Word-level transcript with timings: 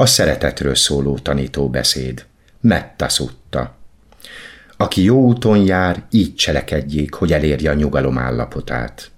a 0.00 0.06
szeretetről 0.06 0.74
szóló 0.74 1.18
tanító 1.18 1.68
beszéd. 1.68 2.24
Metta 2.60 3.08
szutta. 3.08 3.76
Aki 4.76 5.02
jó 5.02 5.18
úton 5.20 5.64
jár, 5.64 6.02
így 6.10 6.34
cselekedjék, 6.34 7.14
hogy 7.14 7.32
elérje 7.32 7.70
a 7.70 7.74
nyugalom 7.74 8.18
állapotát. 8.18 9.10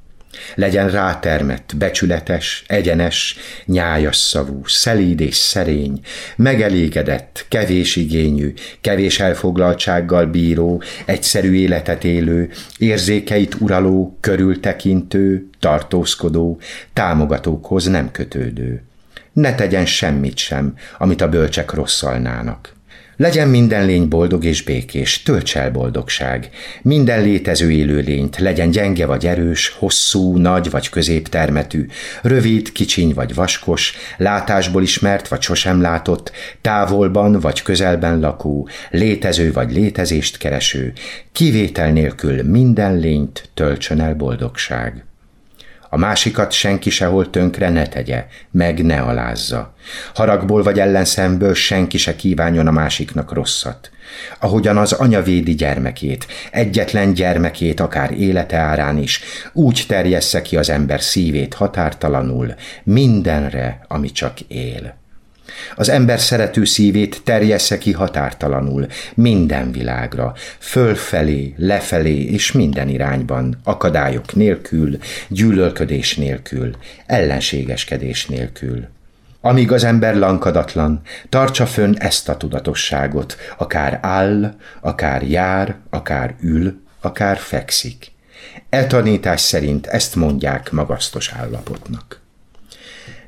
Legyen 0.54 0.90
rátermett, 0.90 1.72
becsületes, 1.76 2.64
egyenes, 2.66 3.36
nyájas 3.64 4.16
szavú, 4.16 4.60
szelíd 4.64 5.20
és 5.20 5.36
szerény, 5.36 6.00
megelégedett, 6.36 7.46
kevés 7.48 7.96
igényű, 7.96 8.54
kevés 8.80 9.20
elfoglaltsággal 9.20 10.26
bíró, 10.26 10.82
egyszerű 11.04 11.52
életet 11.52 12.04
élő, 12.04 12.50
érzékeit 12.78 13.54
uraló, 13.60 14.16
körültekintő, 14.20 15.48
tartózkodó, 15.58 16.58
támogatókhoz 16.92 17.84
nem 17.84 18.10
kötődő. 18.10 18.82
Ne 19.32 19.54
tegyen 19.54 19.86
semmit 19.86 20.36
sem, 20.36 20.74
amit 20.98 21.20
a 21.20 21.28
bölcsek 21.28 21.72
rosszalnának. 21.72 22.72
Legyen 23.16 23.48
minden 23.48 23.86
lény 23.86 24.08
boldog 24.08 24.44
és 24.44 24.62
békés, 24.62 25.22
tölts 25.22 25.56
el 25.56 25.70
boldogság. 25.70 26.48
Minden 26.82 27.22
létező 27.22 27.70
élőlényt, 27.70 28.38
legyen 28.38 28.70
gyenge 28.70 29.06
vagy 29.06 29.26
erős, 29.26 29.68
hosszú, 29.78 30.36
nagy 30.36 30.70
vagy 30.70 30.88
középtermetű, 30.88 31.86
rövid, 32.22 32.72
kicsiny 32.72 33.12
vagy 33.14 33.34
vaskos, 33.34 33.94
látásból 34.16 34.82
ismert 34.82 35.28
vagy 35.28 35.42
sosem 35.42 35.80
látott, 35.80 36.32
távolban 36.60 37.40
vagy 37.40 37.62
közelben 37.62 38.20
lakó, 38.20 38.68
létező 38.90 39.52
vagy 39.52 39.72
létezést 39.72 40.38
kereső, 40.38 40.92
kivétel 41.32 41.92
nélkül 41.92 42.42
minden 42.42 42.98
lényt 42.98 43.48
töltsön 43.54 44.00
el 44.00 44.14
boldogság. 44.14 45.04
A 45.94 45.96
másikat 45.96 46.52
senki 46.52 46.90
sehol 46.90 47.30
tönkre 47.30 47.68
ne 47.68 47.86
tegye, 47.86 48.26
meg 48.50 48.84
ne 48.84 49.00
alázza. 49.00 49.74
Haragból 50.14 50.62
vagy 50.62 50.78
ellenszemből 50.80 51.54
senki 51.54 51.98
se 51.98 52.16
kívánjon 52.16 52.66
a 52.66 52.70
másiknak 52.70 53.32
rosszat. 53.32 53.90
Ahogyan 54.38 54.76
az 54.76 54.92
anya 54.92 55.22
védi 55.22 55.54
gyermekét, 55.54 56.26
egyetlen 56.50 57.12
gyermekét 57.12 57.80
akár 57.80 58.12
élete 58.12 58.56
árán 58.56 58.98
is, 58.98 59.20
úgy 59.52 59.84
terjessze 59.88 60.42
ki 60.42 60.56
az 60.56 60.70
ember 60.70 61.00
szívét 61.00 61.54
határtalanul, 61.54 62.54
mindenre, 62.84 63.84
ami 63.88 64.10
csak 64.10 64.40
él. 64.40 65.01
Az 65.76 65.88
ember 65.88 66.20
szerető 66.20 66.64
szívét 66.64 67.20
terjessze 67.24 67.78
ki 67.78 67.92
határtalanul, 67.92 68.86
minden 69.14 69.72
világra, 69.72 70.34
fölfelé, 70.58 71.54
lefelé 71.56 72.24
és 72.24 72.52
minden 72.52 72.88
irányban, 72.88 73.60
akadályok 73.64 74.34
nélkül, 74.34 74.98
gyűlölködés 75.28 76.16
nélkül, 76.16 76.76
ellenségeskedés 77.06 78.26
nélkül. 78.26 78.88
Amíg 79.40 79.72
az 79.72 79.84
ember 79.84 80.14
lankadatlan, 80.16 81.00
tartsa 81.28 81.66
fönn 81.66 81.94
ezt 81.98 82.28
a 82.28 82.36
tudatosságot, 82.36 83.36
akár 83.58 83.98
áll, 84.02 84.54
akár 84.80 85.22
jár, 85.22 85.76
akár 85.90 86.34
ül, 86.40 86.80
akár 87.00 87.38
fekszik. 87.38 88.12
E 88.68 88.86
tanítás 88.86 89.40
szerint 89.40 89.86
ezt 89.86 90.14
mondják 90.14 90.70
magasztos 90.70 91.32
állapotnak 91.32 92.21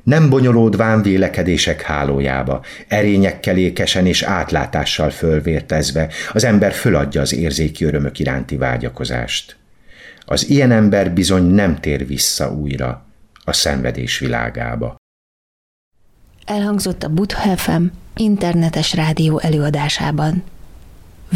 nem 0.05 0.29
bonyolódván 0.29 1.01
vélekedések 1.01 1.81
hálójába, 1.81 2.63
erényekkel 2.87 3.57
ékesen 3.57 4.05
és 4.05 4.23
átlátással 4.23 5.09
fölvértezve 5.09 6.09
az 6.33 6.43
ember 6.43 6.73
föladja 6.73 7.21
az 7.21 7.33
érzéki 7.33 7.85
örömök 7.85 8.19
iránti 8.19 8.57
vágyakozást. 8.57 9.55
Az 10.25 10.49
ilyen 10.49 10.71
ember 10.71 11.11
bizony 11.11 11.43
nem 11.43 11.79
tér 11.79 12.07
vissza 12.07 12.53
újra 12.53 13.05
a 13.43 13.53
szenvedés 13.53 14.19
világába. 14.19 14.95
Elhangzott 16.45 17.03
a 17.03 17.09
Butha 17.09 17.57
FM 17.57 17.83
internetes 18.15 18.93
rádió 18.93 19.39
előadásában 19.39 20.43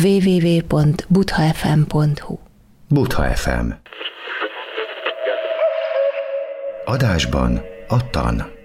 www.buthafm.hu 0.03 2.37
Butha 2.87 3.23
FM 3.23 3.69
Adásban 6.85 7.61
a 7.87 8.09
tan. 8.09 8.57